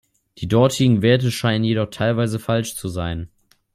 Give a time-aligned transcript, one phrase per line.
[0.39, 3.29] Die dortigen Werte scheinen jedoch teilweise falsch zu sein.